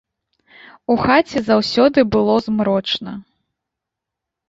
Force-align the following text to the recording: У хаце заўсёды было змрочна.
У 0.93 0.95
хаце 1.03 1.37
заўсёды 1.51 1.99
было 2.17 2.41
змрочна. 2.49 3.17